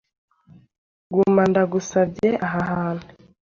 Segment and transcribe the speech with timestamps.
[1.13, 3.07] Guma ndagusabye aha hantu